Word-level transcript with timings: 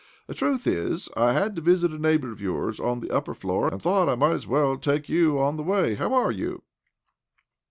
"The 0.27 0.33
truth 0.33 0.65
is, 0.65 1.09
I 1.15 1.33
had 1.33 1.55
to 1.55 1.61
visit 1.61 1.91
a 1.91 1.99
neighbour 1.99 2.31
of 2.31 2.41
yours 2.41 2.79
on 2.79 3.01
the 3.01 3.11
upper 3.11 3.35
floor, 3.35 3.67
and 3.67 3.79
thought 3.79 4.09
I 4.09 4.15
might 4.15 4.33
as 4.33 4.47
well 4.47 4.75
take 4.79 5.07
you 5.09 5.37
on 5.37 5.57
the 5.57 5.61
way. 5.63 5.93
How 5.93 6.11
are 6.15 6.31
you?" 6.31 6.63